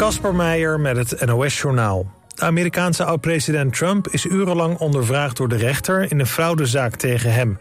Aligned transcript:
Kasper 0.00 0.34
Meijer 0.34 0.80
met 0.80 0.96
het 0.96 1.26
NOS-journaal. 1.26 2.10
De 2.34 2.42
Amerikaanse 2.42 3.04
oud-president 3.04 3.74
Trump 3.74 4.08
is 4.08 4.24
urenlang 4.24 4.78
ondervraagd 4.78 5.36
door 5.36 5.48
de 5.48 5.56
rechter... 5.56 6.10
in 6.10 6.20
een 6.20 6.26
fraudezaak 6.26 6.96
tegen 6.96 7.32
hem. 7.32 7.58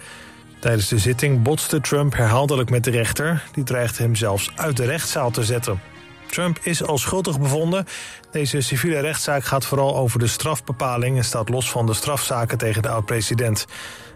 Tijdens 0.60 0.88
de 0.88 0.98
zitting 0.98 1.42
botste 1.42 1.82
Trump 1.82 2.16
herhaaldelijk 2.16 2.70
met 2.70 2.84
de 2.84 2.92
rechter. 2.92 3.44
Die 3.52 3.64
dreigde 3.64 4.04
hem 4.04 4.16
zelfs 4.16 4.52
uit 4.56 4.78
de 4.78 4.86
rechtszaal 4.86 5.32
te 5.32 5.44
zetten. 5.44 5.82
Trump 6.30 6.60
is 6.62 6.84
al 6.84 6.98
schuldig 6.98 7.40
bevonden. 7.40 7.86
Deze 8.32 8.62
civiele 8.62 9.00
rechtszaak 9.00 9.44
gaat 9.44 9.66
vooral 9.66 9.96
over 9.96 10.20
de 10.20 10.28
strafbepaling... 10.28 11.18
en 11.18 11.26
staat 11.26 11.50
los 11.50 11.72
van 11.72 11.86
de 11.86 11.94
strafzaken 11.94 12.58
tegen 12.58 12.82
de 12.82 12.90
oud-president. 12.90 13.66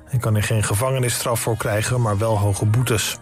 Hij 0.05 0.19
kan 0.19 0.35
er 0.35 0.43
geen 0.43 0.63
gevangenisstraf 0.63 1.39
voor 1.39 1.57
krijgen, 1.57 2.01
maar 2.01 2.17
wel 2.17 2.37
hoge 2.37 2.65
boetes. 2.65 3.17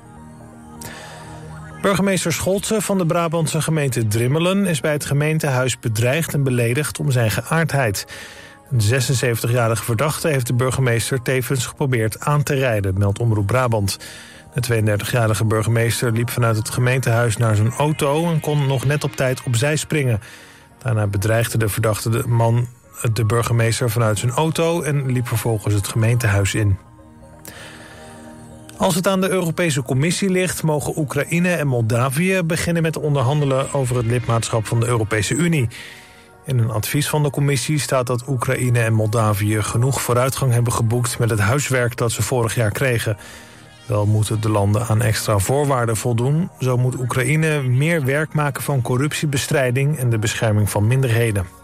Burgemeester 1.81 2.33
Scholtze 2.33 2.81
van 2.81 2.97
de 2.97 3.05
Brabantse 3.05 3.61
gemeente 3.61 4.07
Drimmelen... 4.07 4.65
is 4.65 4.79
bij 4.79 4.91
het 4.91 5.05
gemeentehuis 5.05 5.79
bedreigd 5.79 6.33
en 6.33 6.43
beledigd 6.43 6.99
om 6.99 7.11
zijn 7.11 7.31
geaardheid. 7.31 8.05
Een 8.71 8.81
76-jarige 8.81 9.83
verdachte 9.83 10.27
heeft 10.27 10.47
de 10.47 10.53
burgemeester 10.53 11.21
tevens 11.21 11.65
geprobeerd 11.65 12.19
aan 12.19 12.43
te 12.43 12.53
rijden... 12.53 12.97
meldt 12.97 13.19
Omroep 13.19 13.47
Brabant. 13.47 13.97
De 14.53 14.81
32-jarige 14.81 15.45
burgemeester 15.45 16.11
liep 16.11 16.29
vanuit 16.29 16.57
het 16.57 16.69
gemeentehuis 16.69 17.37
naar 17.37 17.55
zijn 17.55 17.71
auto... 17.71 18.31
en 18.31 18.39
kon 18.39 18.67
nog 18.67 18.85
net 18.85 19.03
op 19.03 19.15
tijd 19.15 19.43
opzij 19.43 19.75
springen. 19.75 20.19
Daarna 20.83 21.07
bedreigde 21.07 21.57
de 21.57 21.69
verdachte 21.69 22.09
de 22.09 22.27
man 22.27 22.67
de 23.13 23.25
burgemeester 23.25 23.89
vanuit 23.89 24.19
zijn 24.19 24.31
auto... 24.31 24.81
en 24.81 25.11
liep 25.11 25.27
vervolgens 25.27 25.73
het 25.73 25.87
gemeentehuis 25.87 26.53
in. 26.53 26.90
Als 28.81 28.95
het 28.95 29.07
aan 29.07 29.21
de 29.21 29.29
Europese 29.29 29.83
Commissie 29.83 30.29
ligt... 30.29 30.63
mogen 30.63 30.97
Oekraïne 30.97 31.49
en 31.49 31.67
Moldavië 31.67 32.41
beginnen 32.43 32.81
met 32.81 32.97
onderhandelen... 32.97 33.73
over 33.73 33.95
het 33.95 34.05
lidmaatschap 34.05 34.65
van 34.65 34.79
de 34.79 34.87
Europese 34.87 35.33
Unie. 35.33 35.67
In 36.45 36.59
een 36.59 36.69
advies 36.69 37.09
van 37.09 37.23
de 37.23 37.29
commissie 37.29 37.79
staat 37.79 38.07
dat 38.07 38.27
Oekraïne 38.27 38.79
en 38.79 38.93
Moldavië... 38.93 39.61
genoeg 39.61 40.01
vooruitgang 40.01 40.53
hebben 40.53 40.73
geboekt 40.73 41.19
met 41.19 41.29
het 41.29 41.39
huiswerk 41.39 41.97
dat 41.97 42.11
ze 42.11 42.21
vorig 42.21 42.55
jaar 42.55 42.71
kregen. 42.71 43.17
Wel 43.85 44.05
moeten 44.05 44.41
de 44.41 44.49
landen 44.49 44.87
aan 44.87 45.01
extra 45.01 45.37
voorwaarden 45.37 45.97
voldoen. 45.97 46.49
Zo 46.59 46.77
moet 46.77 46.99
Oekraïne 46.99 47.61
meer 47.61 48.05
werk 48.05 48.33
maken 48.33 48.63
van 48.63 48.81
corruptiebestrijding... 48.81 49.97
en 49.97 50.09
de 50.09 50.19
bescherming 50.19 50.69
van 50.69 50.87
minderheden. 50.87 51.60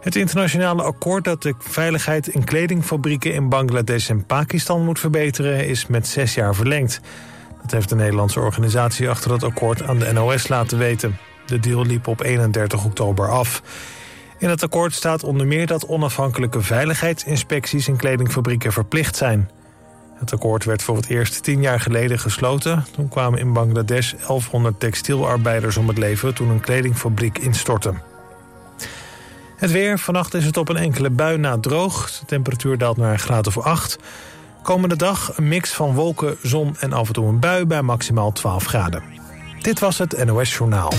Het 0.00 0.16
internationale 0.16 0.82
akkoord 0.82 1.24
dat 1.24 1.42
de 1.42 1.54
veiligheid 1.58 2.28
in 2.28 2.44
kledingfabrieken 2.44 3.34
in 3.34 3.48
Bangladesh 3.48 4.10
en 4.10 4.26
Pakistan 4.26 4.84
moet 4.84 5.00
verbeteren 5.00 5.66
is 5.66 5.86
met 5.86 6.06
zes 6.06 6.34
jaar 6.34 6.54
verlengd. 6.54 7.00
Dat 7.62 7.70
heeft 7.70 7.88
de 7.88 7.94
Nederlandse 7.94 8.40
organisatie 8.40 9.08
achter 9.08 9.32
het 9.32 9.42
akkoord 9.42 9.82
aan 9.82 9.98
de 9.98 10.12
NOS 10.12 10.48
laten 10.48 10.78
weten. 10.78 11.18
De 11.46 11.60
deal 11.60 11.84
liep 11.84 12.06
op 12.06 12.22
31 12.22 12.84
oktober 12.84 13.30
af. 13.30 13.62
In 14.38 14.48
het 14.48 14.62
akkoord 14.62 14.94
staat 14.94 15.24
onder 15.24 15.46
meer 15.46 15.66
dat 15.66 15.86
onafhankelijke 15.86 16.60
veiligheidsinspecties 16.60 17.88
in 17.88 17.96
kledingfabrieken 17.96 18.72
verplicht 18.72 19.16
zijn. 19.16 19.50
Het 20.14 20.32
akkoord 20.32 20.64
werd 20.64 20.82
voor 20.82 20.96
het 20.96 21.08
eerst 21.08 21.42
tien 21.42 21.62
jaar 21.62 21.80
geleden 21.80 22.18
gesloten. 22.18 22.84
Toen 22.90 23.08
kwamen 23.08 23.38
in 23.38 23.52
Bangladesh 23.52 24.12
1100 24.12 24.80
textielarbeiders 24.80 25.76
om 25.76 25.88
het 25.88 25.98
leven 25.98 26.34
toen 26.34 26.48
een 26.48 26.60
kledingfabriek 26.60 27.38
instortte. 27.38 27.94
Het 29.58 29.70
weer, 29.70 29.98
vannacht 29.98 30.34
is 30.34 30.44
het 30.44 30.56
op 30.56 30.68
een 30.68 30.76
enkele 30.76 31.10
bui 31.10 31.38
na 31.38 31.58
droog. 31.58 32.10
De 32.10 32.26
temperatuur 32.26 32.78
daalt 32.78 32.96
naar 32.96 33.12
een 33.12 33.18
graad 33.18 33.46
of 33.46 33.58
8. 33.58 33.98
Komende 34.62 34.96
dag 34.96 35.32
een 35.36 35.48
mix 35.48 35.72
van 35.72 35.94
wolken, 35.94 36.36
zon 36.42 36.76
en 36.80 36.92
af 36.92 37.06
en 37.06 37.12
toe 37.12 37.26
een 37.26 37.38
bui 37.38 37.64
bij 37.66 37.82
maximaal 37.82 38.32
12 38.32 38.64
graden. 38.64 39.02
Dit 39.62 39.78
was 39.78 39.98
het 39.98 40.24
NOS 40.24 40.56
Journaal. 40.56 40.92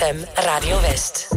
Radio 0.00 0.76
West. 0.78 1.28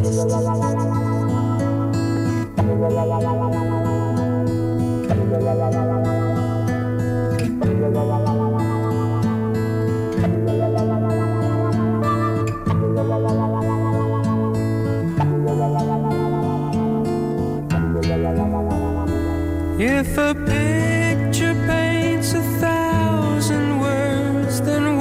If 19.78 20.16
a 20.16 20.34
picture 20.34 21.54
paints 21.66 22.32
a 22.32 22.40
thousand 22.58 23.80
words, 23.80 24.62
then 24.62 24.95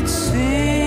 could 0.00 0.08
see 0.08 0.79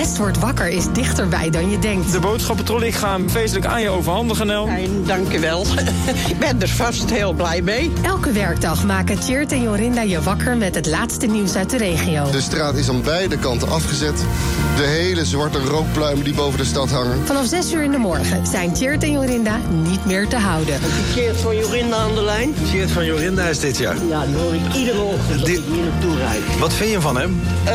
West 0.00 0.16
wordt 0.18 0.38
wakker 0.38 0.68
is 0.68 0.84
dichterbij 0.92 1.50
dan 1.50 1.70
je 1.70 1.78
denkt. 1.78 2.12
De 2.12 2.20
boodschappentrol, 2.20 2.82
ik 2.82 2.94
ga 2.94 3.12
hem 3.12 3.30
feestelijk 3.30 3.66
aan 3.66 3.82
je 3.82 3.88
overhandigen, 3.88 4.46
Nel. 4.46 4.66
Fijn, 4.66 5.04
dank 5.06 5.32
wel. 5.32 5.66
ik 6.28 6.38
ben 6.38 6.60
er 6.62 6.68
vast 6.68 7.10
heel 7.10 7.32
blij 7.32 7.62
mee. 7.62 7.92
Elke 8.02 8.32
werkdag 8.32 8.84
maken 8.84 9.20
Tjeerd 9.20 9.52
en 9.52 9.62
Jorinda 9.62 10.00
je 10.02 10.22
wakker 10.22 10.56
met 10.56 10.74
het 10.74 10.86
laatste 10.86 11.26
nieuws 11.26 11.54
uit 11.56 11.70
de 11.70 11.76
regio. 11.76 12.30
De 12.30 12.40
straat 12.40 12.74
is 12.74 12.88
aan 12.88 13.02
beide 13.02 13.38
kanten 13.38 13.68
afgezet. 13.68 14.24
De 14.76 14.82
hele 14.82 15.24
zwarte 15.24 15.58
rookpluimen 15.58 16.24
die 16.24 16.34
boven 16.34 16.58
de 16.58 16.64
stad 16.64 16.90
hangen. 16.90 17.26
Vanaf 17.26 17.46
6 17.46 17.72
uur 17.72 17.82
in 17.82 17.90
de 17.90 17.98
morgen 17.98 18.46
zijn 18.46 18.72
Tjeerd 18.72 19.02
en 19.02 19.12
Jorinda 19.12 19.60
niet 19.82 20.04
meer 20.04 20.28
te 20.28 20.36
houden. 20.36 20.74
Keert 21.14 21.40
van 21.40 21.56
Jorinda 21.56 21.96
aan 21.96 22.14
de 22.14 22.22
lijn. 22.24 22.54
Geert 22.64 22.90
van 22.90 23.04
Jorinda 23.04 23.44
is 23.48 23.58
dit 23.60 23.78
jaar. 23.78 23.96
Ja, 24.08 24.26
die 24.26 24.36
hoor 24.36 24.54
ik 24.54 24.74
iedere 24.74 25.00
ochtend 25.00 25.32
als 25.40 25.44
Die- 25.44 25.58
ik 25.58 25.64
hier 25.72 25.84
naartoe 25.92 26.16
rijd. 26.16 26.58
Wat 26.58 26.72
vind 26.72 26.90
je 26.90 27.00
van 27.00 27.16
hem? 27.16 27.40
Eh, 27.64 27.74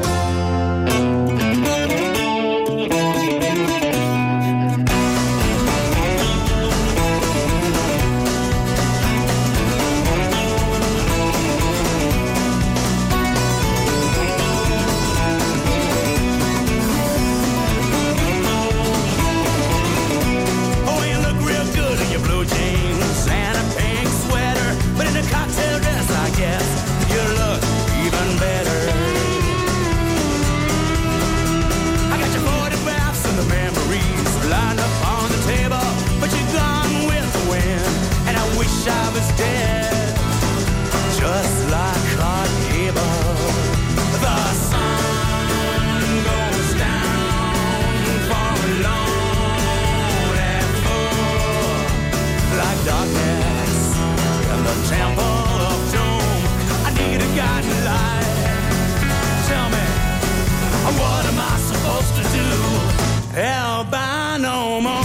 Albino 64.43 64.81
more. 64.81 65.03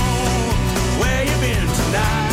where 0.98 1.24
you 1.24 1.40
been 1.40 1.68
tonight? 1.68 2.25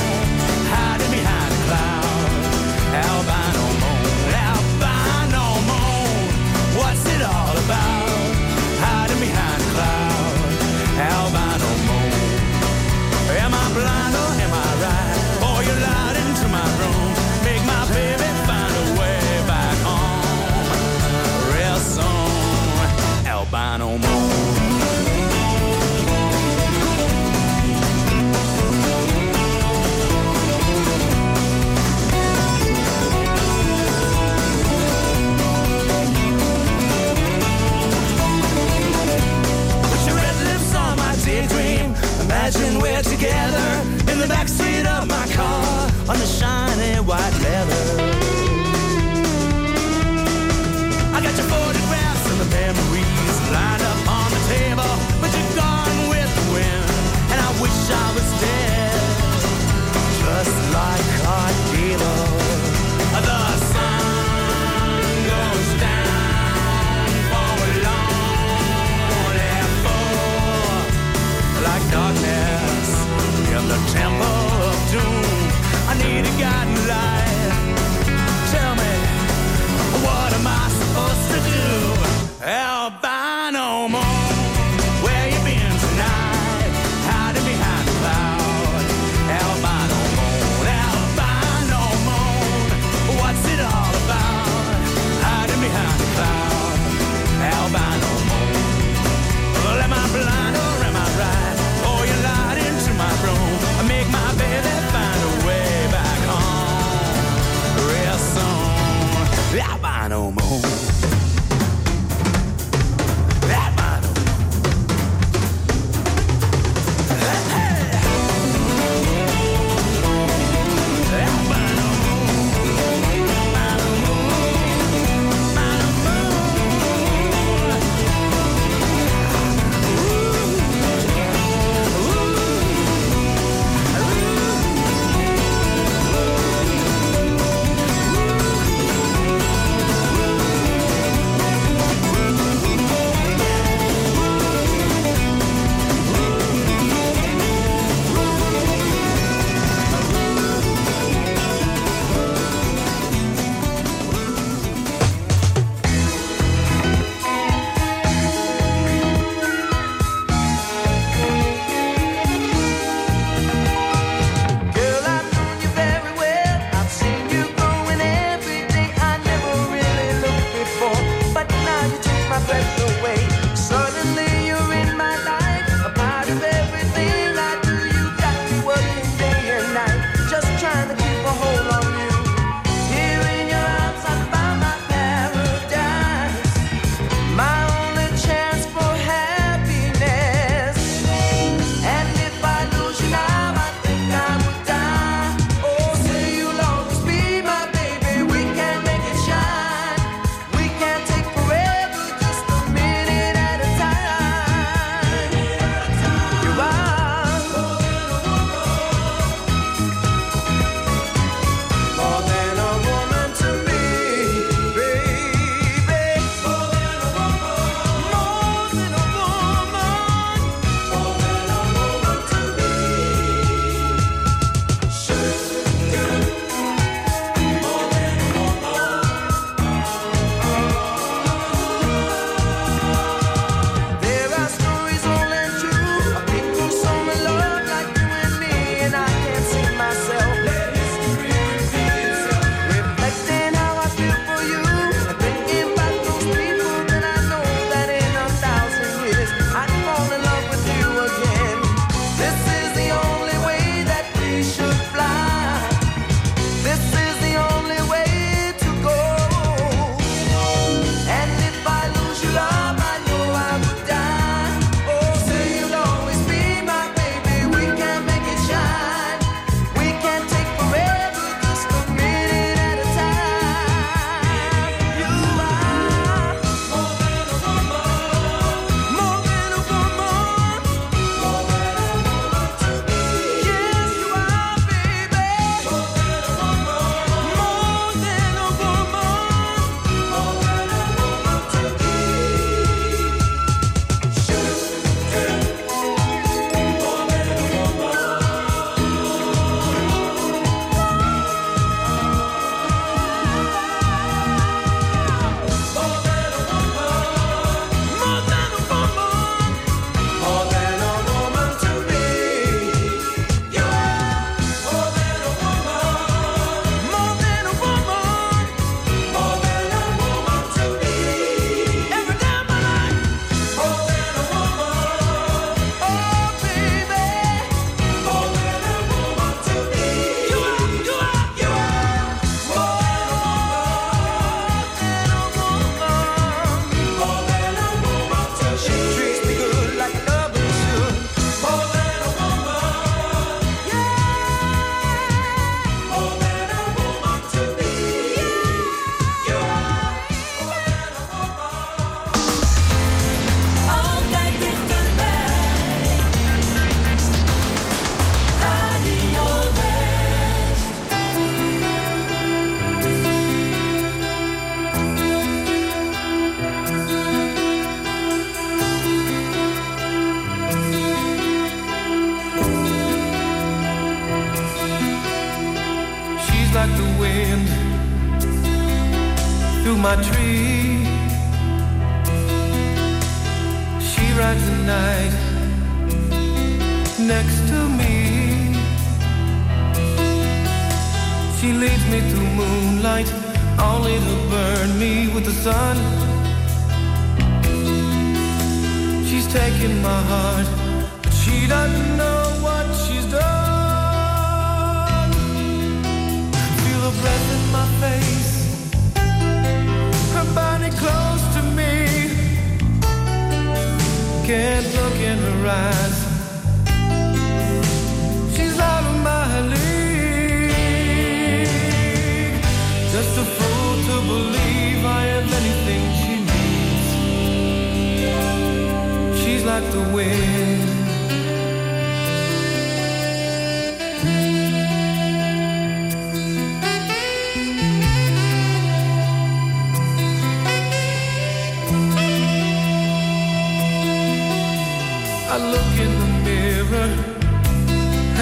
I 109.62 109.78
buy 109.78 110.08
no 110.08 110.32
more. 110.32 110.93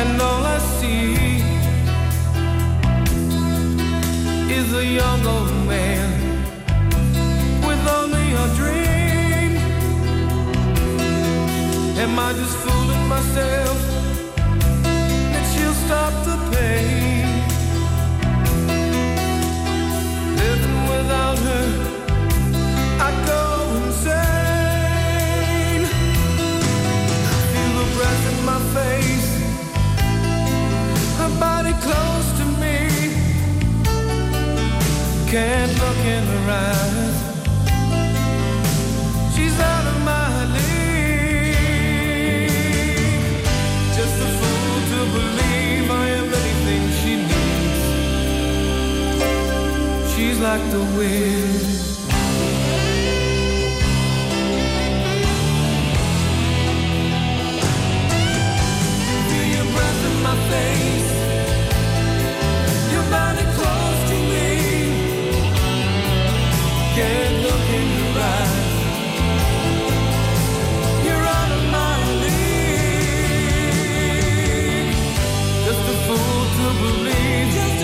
And 0.01 0.19
all 0.19 0.43
I 0.43 0.57
see 0.79 1.13
is 4.57 4.67
a 4.73 4.85
young 4.99 5.21
old 5.33 5.53
man 5.73 6.09
with 7.67 7.83
only 7.99 8.27
a 8.43 8.47
dream. 8.59 9.51
Am 12.03 12.13
I 12.27 12.29
just 12.41 12.55
fooling 12.63 13.05
myself 13.15 13.77
that 15.33 15.45
she'll 15.51 15.79
stop 15.85 16.13
the 16.29 16.37
pain? 16.53 17.27
Living 20.43 20.81
without 20.93 21.37
her, 21.47 21.60
her 31.71 31.79
close 31.81 32.31
to 32.39 32.45
me. 32.61 32.77
Can't 35.29 35.73
look 35.79 35.97
in 36.15 36.23
her 36.33 36.51
eyes. 36.51 37.17
She's 39.33 39.59
out 39.59 39.85
of 39.91 39.97
my 40.03 40.45
league. 40.55 41.63
Just 43.97 44.15
a 44.27 44.29
fool 44.39 44.75
to 44.91 44.99
believe 45.17 45.85
I 45.91 46.05
am 46.19 46.27
anything 46.41 46.83
she 46.99 47.13
needs. 47.31 47.83
She's 50.13 50.37
like 50.39 50.63
the 50.71 50.83
wind. 50.97 51.80
Believe. 76.73 77.80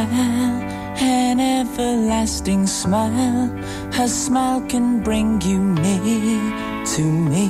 Smile, 0.00 0.62
an 1.02 1.40
everlasting 1.40 2.66
smile. 2.66 3.48
Her 3.92 4.08
smile 4.08 4.62
can 4.62 5.02
bring 5.02 5.42
you 5.42 5.58
near 5.58 6.40
to 6.94 7.02
me. 7.02 7.48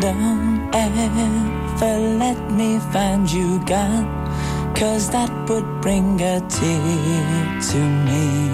Don't 0.00 0.74
ever 0.74 1.98
let 2.18 2.40
me 2.50 2.80
find 2.92 3.30
you 3.30 3.64
gone, 3.66 4.08
cause 4.74 5.08
that 5.10 5.30
would 5.48 5.68
bring 5.80 6.20
a 6.20 6.40
tear 6.48 7.60
to 7.70 7.80
me. 8.08 8.50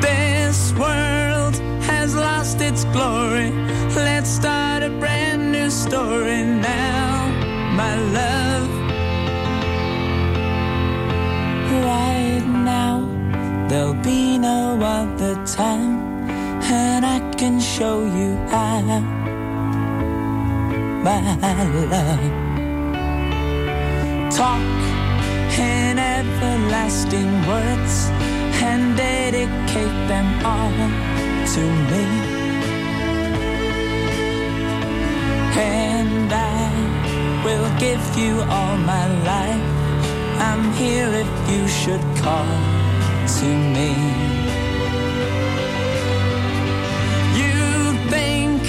This 0.00 0.72
world 0.74 1.56
has 1.90 2.14
lost 2.14 2.60
its 2.60 2.84
glory. 2.94 3.50
Let's 3.96 4.30
start 4.30 4.84
a 4.84 4.90
brand 5.00 5.50
new 5.50 5.70
story 5.70 6.44
now, 6.44 6.97
there'll 13.68 13.92
be 14.02 14.38
no 14.38 14.78
other 14.80 15.34
time, 15.44 15.98
and 16.62 17.04
I 17.04 17.18
can 17.36 17.60
show 17.60 18.02
you 18.04 18.34
how, 18.48 18.80
my 21.04 21.20
love. 21.92 22.48
Talk 24.32 24.62
in 25.58 25.98
everlasting 25.98 27.30
words 27.46 27.94
and 28.62 28.96
dedicate 28.96 29.98
them 30.12 30.28
all 30.44 30.78
to 31.54 31.62
me. 31.90 32.04
And 35.60 36.32
I 36.32 37.44
will 37.44 37.68
give 37.78 38.04
you 38.16 38.40
all 38.42 38.76
my 38.78 39.06
life. 39.32 39.66
I'm 40.40 40.72
here 40.72 41.10
if 41.12 41.50
you 41.50 41.66
should 41.68 42.04
call 42.22 42.77
to 43.40 43.46
me. 43.46 43.90
You 47.40 47.92
think 48.10 48.62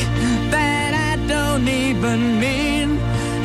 that 0.52 0.92
I 0.94 1.16
don't 1.28 1.68
even 1.68 2.40
mean 2.40 3.00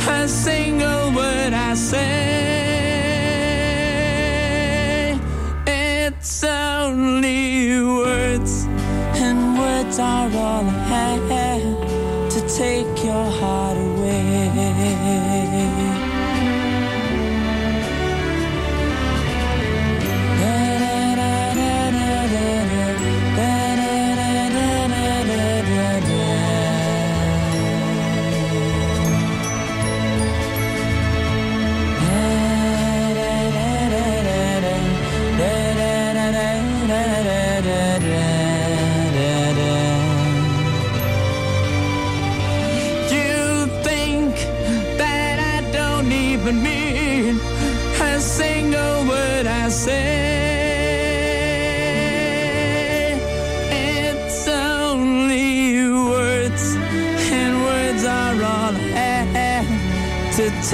a 0.06 0.28
single 0.28 1.12
word 1.12 1.54
I 1.54 1.74
say. 1.74 2.13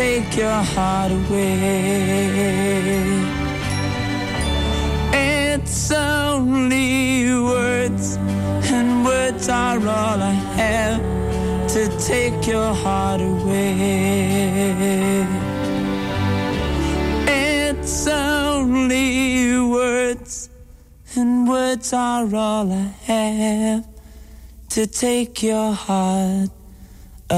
Take 0.01 0.35
your 0.35 0.63
heart 0.75 1.13
away. 1.13 1.51
It's 5.13 5.91
only 5.91 7.35
words, 7.55 8.17
and 8.77 9.05
words 9.05 9.47
are 9.51 9.79
all 9.99 10.21
I 10.35 10.37
have 10.63 11.03
to 11.75 11.83
take 12.13 12.47
your 12.47 12.73
heart 12.83 13.21
away. 13.21 13.67
It's 17.27 18.07
only 18.07 19.61
words, 19.79 20.49
and 21.15 21.47
words 21.47 21.93
are 21.93 22.35
all 22.35 22.73
I 22.73 22.89
have 23.09 23.87
to 24.71 24.87
take 24.87 25.43
your 25.43 25.73
heart 25.75 26.60
U 27.31 27.35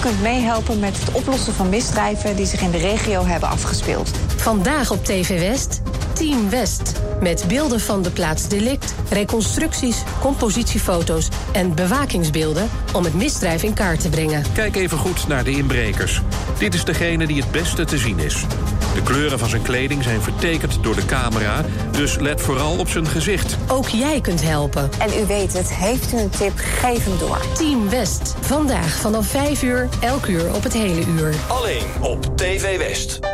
kunt 0.00 0.22
meehelpen 0.22 0.78
met 0.78 1.00
het 1.00 1.12
oplossen 1.12 1.52
van 1.52 1.68
misdrijven 1.68 2.36
die 2.36 2.46
zich 2.46 2.60
in 2.60 2.70
de 2.70 2.78
regio 2.78 3.24
hebben 3.24 3.48
afgespeeld. 3.48 4.10
Vandaag 4.36 4.90
op 4.90 5.04
TV 5.04 5.40
West, 5.40 5.80
Team 6.20 6.50
West. 6.50 6.92
Met 7.20 7.44
beelden 7.48 7.80
van 7.80 8.02
de 8.02 8.10
plaats 8.10 8.48
delict, 8.48 8.94
reconstructies, 9.10 10.02
compositiefoto's 10.20 11.28
en 11.52 11.74
bewakingsbeelden 11.74 12.70
om 12.92 13.04
het 13.04 13.14
misdrijf 13.14 13.62
in 13.62 13.74
kaart 13.74 14.00
te 14.00 14.08
brengen. 14.08 14.42
Kijk 14.52 14.76
even 14.76 14.98
goed 14.98 15.28
naar 15.28 15.44
de 15.44 15.50
inbrekers. 15.50 16.20
Dit 16.58 16.74
is 16.74 16.84
degene 16.84 17.26
die 17.26 17.42
het 17.42 17.50
beste 17.50 17.84
te 17.84 17.98
zien 17.98 18.18
is. 18.18 18.44
De 18.94 19.02
kleuren 19.02 19.38
van 19.38 19.48
zijn 19.48 19.62
kleding 19.62 20.02
zijn 20.02 20.20
vertekend 20.20 20.82
door 20.82 20.94
de 20.94 21.04
camera, 21.04 21.64
dus 21.90 22.18
let 22.18 22.40
vooral 22.40 22.78
op 22.78 22.88
zijn 22.88 23.06
gezicht. 23.06 23.56
Ook 23.68 23.88
jij 23.88 24.20
kunt 24.20 24.42
helpen. 24.42 24.90
En 24.98 25.22
u 25.22 25.26
weet 25.26 25.52
het, 25.52 25.74
heeft 25.74 26.12
u 26.12 26.16
een 26.16 26.30
tip, 26.30 26.52
geef 26.56 27.04
hem 27.04 27.18
door. 27.18 27.40
Team 27.54 27.88
West. 27.88 28.34
Vandaag 28.40 28.96
vanaf 28.96 29.26
5 29.26 29.62
uur, 29.62 29.88
elk 30.00 30.26
uur 30.26 30.54
op 30.54 30.62
het 30.62 30.72
hele 30.72 31.04
uur. 31.06 31.34
Alleen 31.48 31.82
op 32.00 32.36
TV 32.36 32.78
West. 32.78 33.29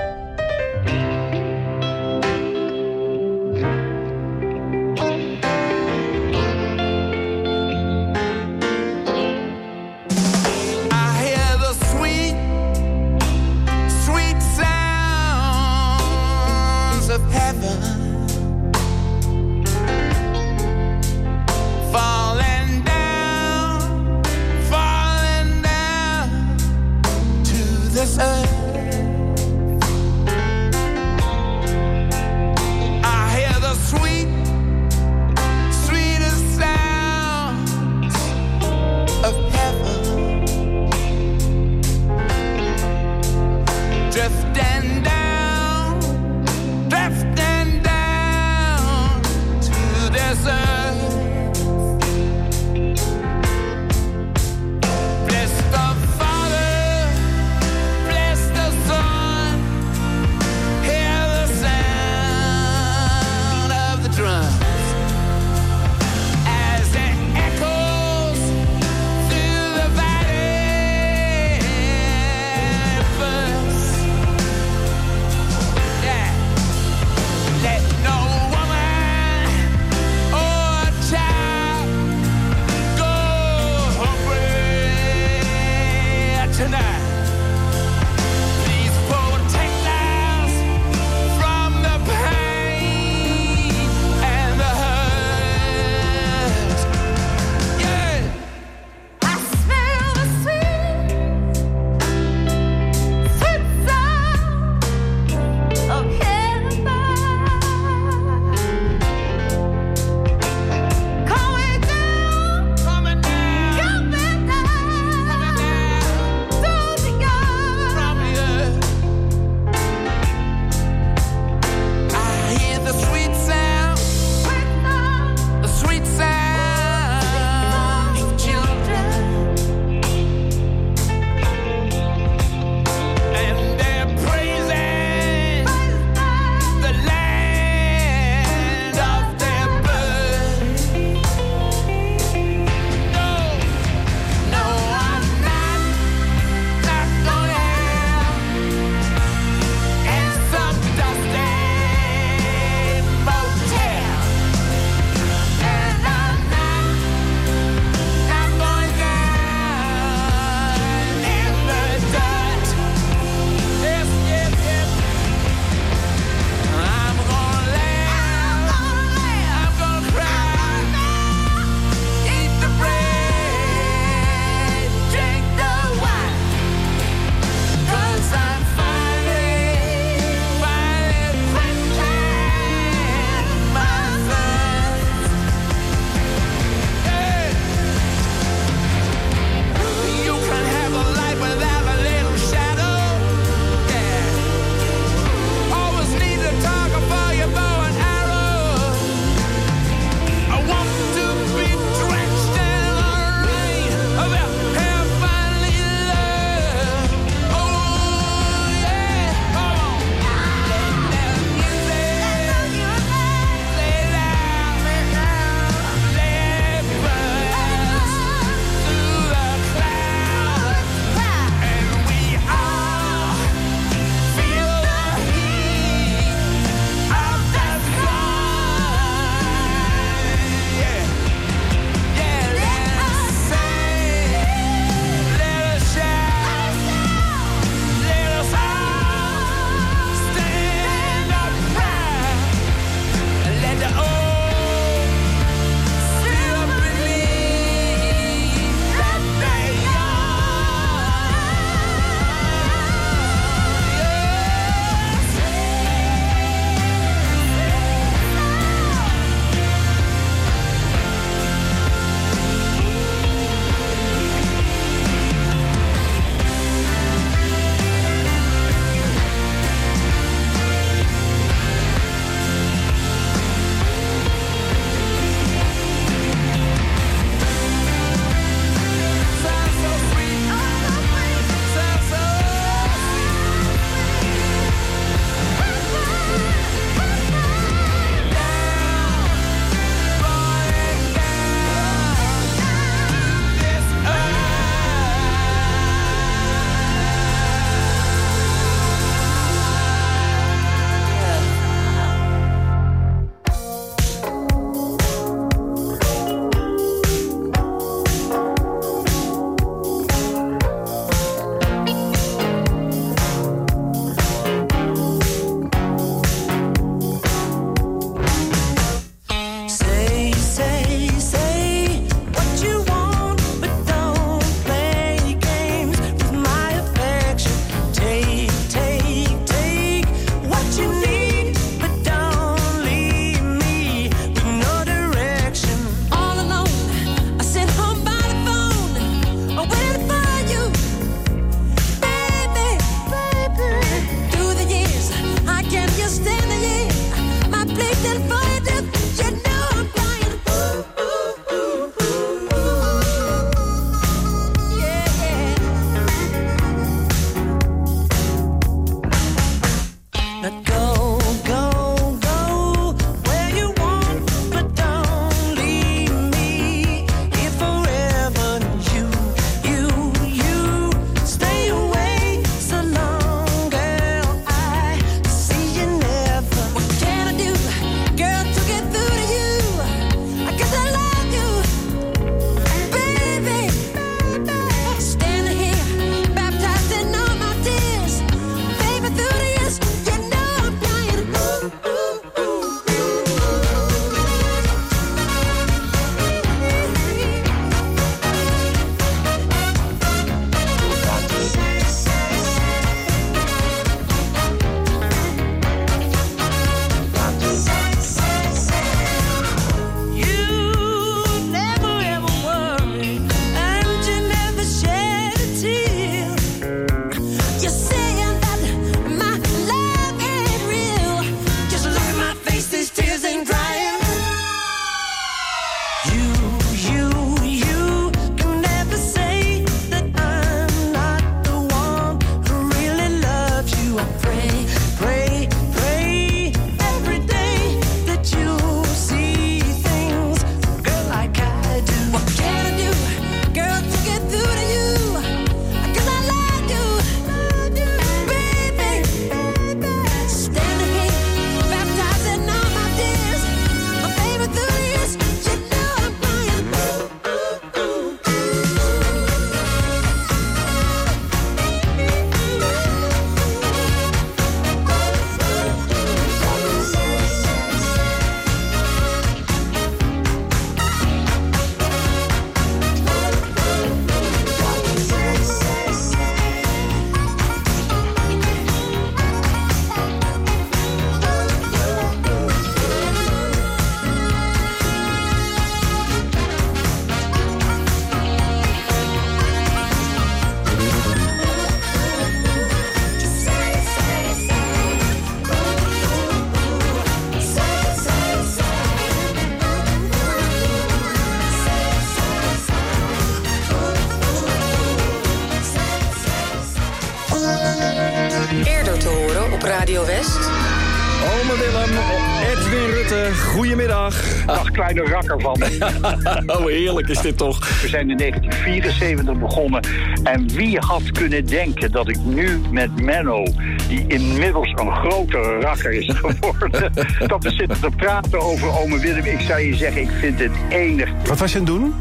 Van 515.26 515.62
oh, 516.56 516.66
heerlijk 516.66 517.08
is 517.08 517.20
dit 517.20 517.38
toch. 517.38 517.80
We 517.82 517.88
zijn 517.88 518.10
in 518.10 518.16
1974 518.16 519.38
begonnen. 519.38 519.82
En 520.22 520.48
wie 520.48 520.78
had 520.78 521.10
kunnen 521.10 521.46
denken 521.46 521.92
dat 521.92 522.08
ik 522.08 522.18
nu 522.24 522.60
met 522.70 523.00
Menno, 523.00 523.44
die 523.88 524.04
inmiddels 524.06 524.72
een 524.74 524.92
grotere 524.92 525.60
rakker 525.60 525.92
is 525.92 526.10
geworden, 526.22 526.92
dat 527.26 527.42
we 527.42 527.50
zitten 527.50 527.80
te 527.80 527.90
praten 527.96 528.40
over 528.40 528.78
ome 528.78 528.98
Willem. 528.98 529.24
Ik 529.24 529.40
zou 529.40 529.60
je 529.60 529.74
zeggen, 529.74 530.02
ik 530.02 530.10
vind 530.20 530.38
het 530.38 530.52
enig. 530.68 531.10
Wat 531.26 531.38
was 531.38 531.52
je 531.52 531.58
aan 531.58 531.64
het 531.64 531.74
doen? 531.74 531.94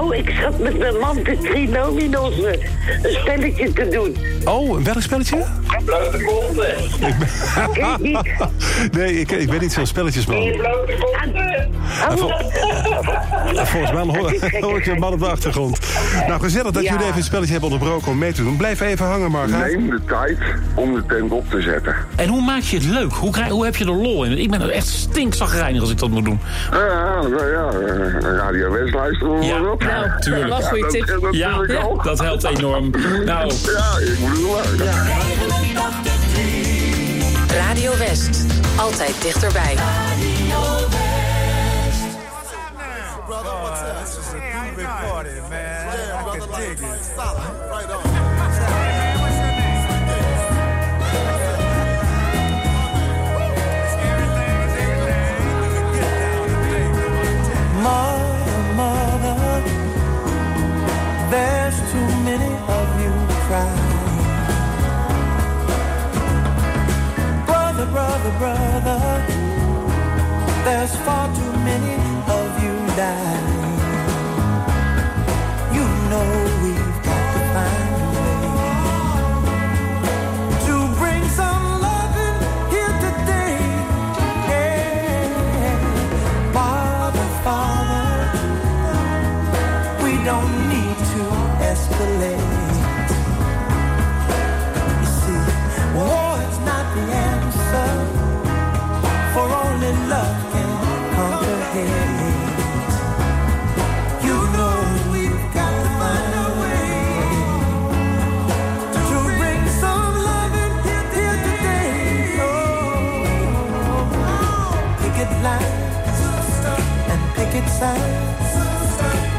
Oh, 0.00 0.14
ik 0.14 0.30
zat 0.40 0.58
met 0.58 0.78
mijn 0.78 0.98
man 0.98 1.22
de 1.22 1.38
trinominos 1.38 2.34
een 2.38 2.58
spelletje 3.02 3.72
te 3.72 3.88
doen. 3.88 4.16
Oh, 4.46 4.78
welk 4.82 5.00
spelletje? 5.02 5.44
Blote 5.84 6.24
konten. 6.30 6.74
Nee, 8.92 9.20
ik, 9.20 9.30
ik 9.30 9.50
ben 9.50 9.60
niet 9.60 9.72
zo'n 9.72 9.86
spelletjesman. 9.86 10.52
Blote 10.52 10.94
konten. 11.00 11.54
Volgens 13.66 13.92
mij 13.92 14.02
hoor, 14.02 14.34
hoor 14.60 14.76
ik 14.78 14.86
een 14.86 14.98
man 14.98 15.12
op 15.12 15.18
de 15.18 15.26
achtergrond. 15.26 15.78
Nou, 16.26 16.40
gezellig 16.40 16.70
dat 16.72 16.82
Ja. 16.82 16.90
jullie 16.90 17.04
even 17.04 17.16
het 17.16 17.24
spelletje 17.24 17.52
hebben 17.52 17.70
onderbroken 17.70 18.08
om 18.12 18.18
mee 18.18 18.32
te 18.32 18.42
doen. 18.42 18.56
Blijf 18.56 18.80
even 18.80 19.06
hangen, 19.06 19.30
Marga. 19.30 19.58
Neem 19.58 19.90
de 19.90 20.00
tijd 20.06 20.38
om 20.74 20.94
de 20.94 21.06
tent 21.06 21.30
op 21.32 21.50
te 21.50 21.60
zetten. 21.60 21.94
En 22.16 22.28
hoe 22.28 22.42
maak 22.42 22.62
je 22.62 22.76
het 22.76 22.86
leuk? 22.86 23.12
Hoe, 23.12 23.30
krijg, 23.30 23.48
hoe 23.50 23.64
heb 23.64 23.76
je 23.76 23.84
er 23.84 23.90
lol 23.92 24.24
in? 24.24 24.38
Ik 24.38 24.50
ben 24.50 24.60
er 24.62 24.70
echt 24.70 24.86
stinkzagrijnig 24.88 25.80
als 25.80 25.90
ik 25.90 25.98
dat 25.98 26.10
moet 26.10 26.24
doen. 26.24 26.40
Ja, 26.70 26.78
ja, 27.38 27.46
ja, 27.46 27.70
Radio 28.36 28.70
West 28.72 28.94
luisteren 28.94 29.38
we 29.38 29.44
Ja, 29.44 29.58
maar 29.58 29.70
op. 29.72 29.82
nou, 29.82 30.20
tuurlijk. 30.20 30.46
Ja, 30.48 30.70
dat- 30.80 30.90
tip. 30.90 31.06
dat 31.20 31.34
Ja, 31.34 31.56
natuurlijk 31.56 32.02
dat 32.04 32.18
helpt 32.20 32.44
enorm. 32.44 32.90
Nou. 33.24 33.52
Ja, 33.64 33.98
ik 34.00 34.18
moet 34.18 34.35
Radio 37.48 37.96
West. 37.96 38.44
Altijd 38.76 39.22
dichterbij. 39.22 39.74
There's 70.86 71.00
far 71.00 71.26
too 71.34 71.52
many 71.64 71.94
of 72.28 72.62
you 72.62 72.96
dying. 72.96 73.45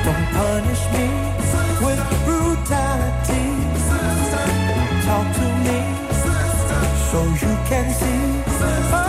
Don't 0.05 0.28
punish 0.36 0.84
me 0.93 1.07
with 1.86 2.01
brutality. 2.25 3.45
Talk 5.05 5.28
to 5.39 5.47
me 5.65 5.80
so 7.09 7.19
you 7.41 7.53
can 7.69 7.88
see. 7.93 9.07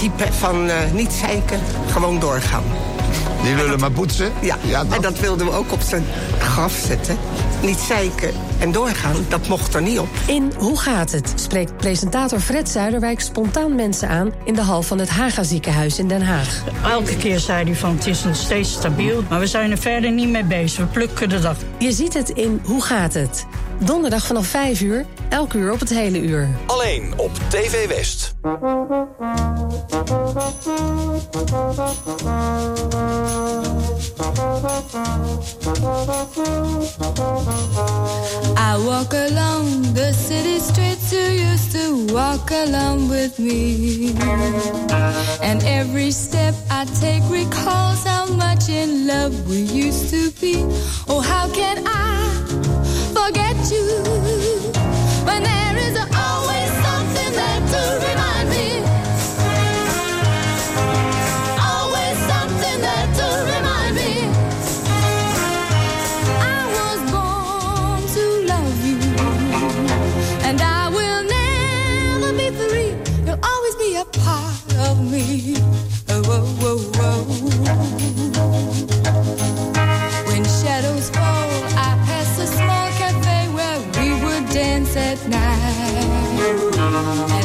Type 0.00 0.32
van 0.32 0.68
eh, 0.68 0.92
niet 0.92 1.12
zeiken, 1.12 1.60
gewoon 1.90 2.18
doorgaan. 2.18 2.62
Die 3.42 3.54
willen 3.54 3.80
maar 3.80 3.90
poetsen? 3.90 4.32
Ja, 4.40 4.56
en 4.90 5.00
dat 5.00 5.18
wilden 5.18 5.46
we 5.46 5.52
ook 5.52 5.72
op 5.72 5.80
zijn 5.80 6.04
graf 6.38 6.72
zetten. 6.86 7.16
Niet 7.62 7.78
zeiken 7.78 8.30
en 8.58 8.72
doorgaan, 8.72 9.16
dat 9.28 9.48
mocht 9.48 9.74
er 9.74 9.82
niet 9.82 9.98
op. 9.98 10.08
In 10.26 10.52
Hoe 10.58 10.78
gaat 10.78 11.12
het? 11.12 11.32
spreekt 11.34 11.76
presentator 11.76 12.40
Fred 12.40 12.68
Zuiderwijk 12.68 13.20
spontaan 13.20 13.74
mensen 13.74 14.08
aan 14.08 14.32
in 14.44 14.54
de 14.54 14.60
hal 14.62 14.82
van 14.82 14.98
het 14.98 15.08
Haga 15.08 15.42
ziekenhuis 15.42 15.98
in 15.98 16.08
Den 16.08 16.22
Haag. 16.22 16.62
Elke 16.84 17.16
keer 17.16 17.38
zei 17.38 17.64
hij 17.64 17.74
van 17.74 17.94
het 17.94 18.06
is 18.06 18.24
nog 18.24 18.36
steeds 18.36 18.72
stabiel, 18.72 19.22
maar 19.28 19.38
we 19.40 19.46
zijn 19.46 19.70
er 19.70 19.78
verder 19.78 20.10
niet 20.10 20.28
mee 20.28 20.44
bezig. 20.44 20.78
We 20.78 20.86
plukken 20.86 21.28
de 21.28 21.40
dag. 21.40 21.56
Je 21.78 21.92
ziet 21.92 22.14
het 22.14 22.28
in 22.28 22.60
Hoe 22.64 22.82
gaat 22.82 23.14
het? 23.14 23.46
Donderdag 23.84 24.26
vanaf 24.26 24.46
5 24.46 24.80
uur, 24.80 25.04
elk 25.28 25.52
uur 25.52 25.72
op 25.72 25.80
het 25.80 25.88
hele 25.88 26.20
uur. 26.20 26.48
Alleen 26.66 27.12
op 27.16 27.30
TV 27.48 27.88
West. 27.88 28.34
I 38.56 38.76
walk 38.84 39.14
along 39.14 39.92
the 39.94 40.12
city 40.28 40.58
streets 40.70 41.10
you 41.10 41.52
used 41.52 41.70
to 41.72 42.14
walk 42.14 42.50
along 42.50 43.08
with 43.08 43.38
me. 43.38 44.12
And 45.42 45.62
every 45.62 46.10
step 46.10 46.54
I 46.70 46.84
take 47.00 47.22
recalls 47.30 48.04
how 48.04 48.34
much 48.34 48.68
in 48.68 49.06
love 49.06 49.32
we 49.48 49.86
used 49.86 50.10
to 50.10 50.30
be. 50.40 50.64
Oh, 51.08 51.20
how 51.20 51.48
can 51.52 51.86
I 51.86 52.39
forget 53.30 53.70
you 53.70 53.86
when 55.24 55.42
there 55.44 55.76
is 55.86 55.96
always 56.26 56.70
something 56.86 57.32
there 57.40 57.60
to 57.72 57.80
remind 58.08 58.46
me? 58.50 58.68
Always 61.70 62.16
something 62.32 62.78
there 62.86 63.08
to 63.18 63.26
remind 63.54 63.94
me. 64.00 64.12
I 66.42 66.60
was 66.76 67.00
born 67.14 68.00
to 68.16 68.24
love 68.52 68.80
you, 68.90 68.98
and 70.48 70.60
I 70.60 70.88
will 70.88 71.22
never 71.38 72.32
be 72.32 72.50
free. 72.58 72.92
You'll 73.26 73.44
always 73.44 73.76
be 73.76 73.94
a 73.94 74.04
part 74.24 74.74
of 74.88 74.96
me. 75.12 75.54
Oh, 76.08 76.22
oh, 76.26 76.58
oh, 76.62 76.92
oh. 76.96 77.39
At 84.96 85.28
night, 85.28 87.39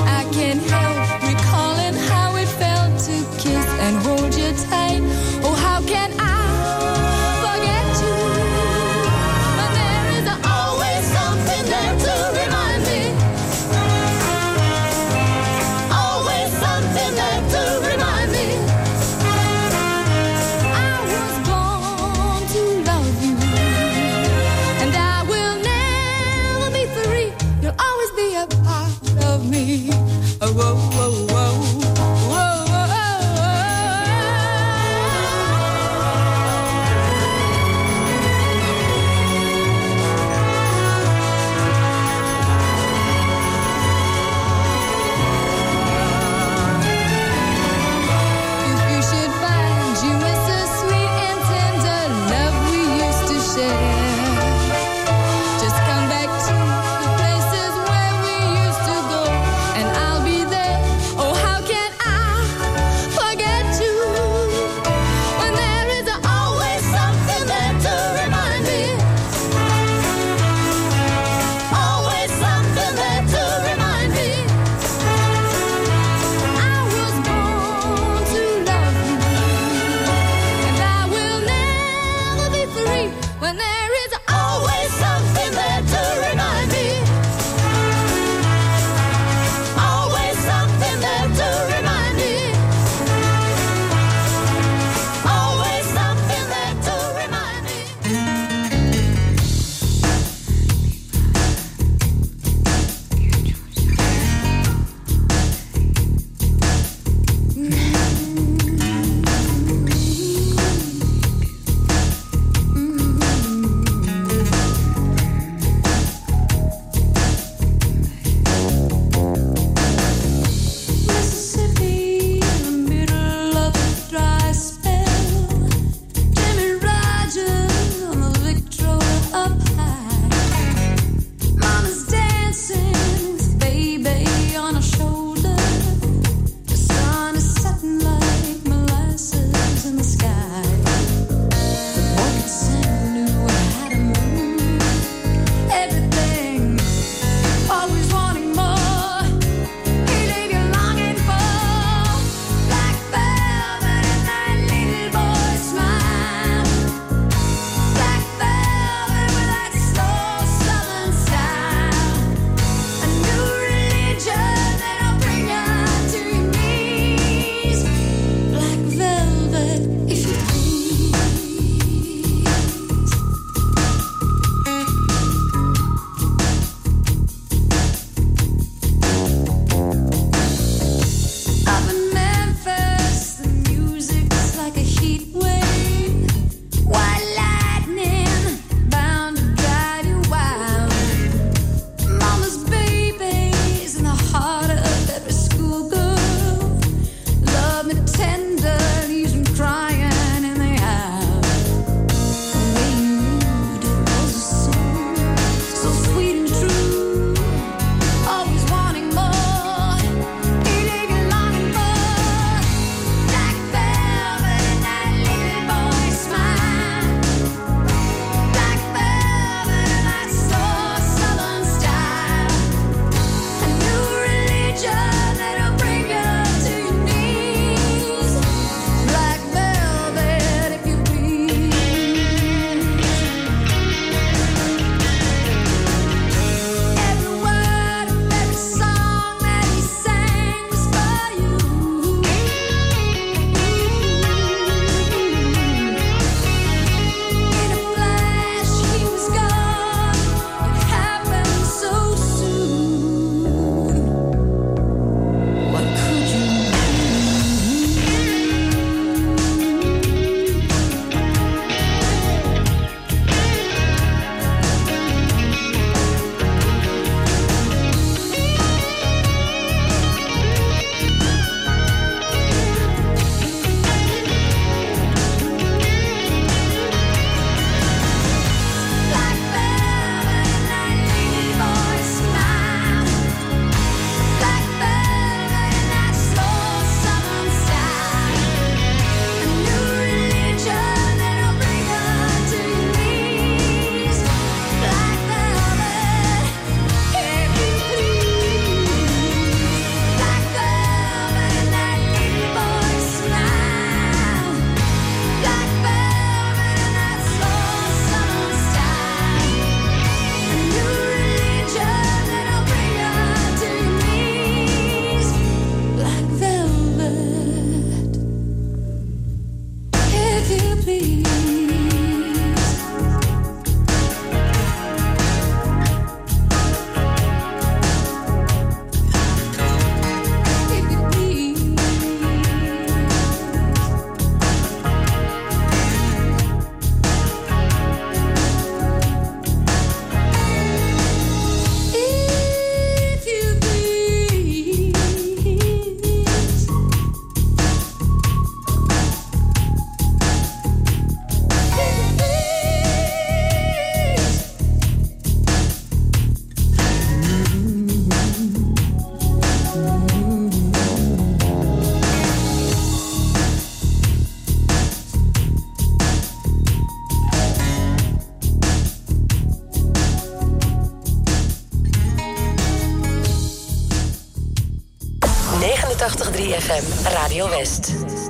3FM 376.45 377.11
Radio 377.15 377.47
West. 377.49 378.24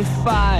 On 0.00 0.24
fire 0.24 0.59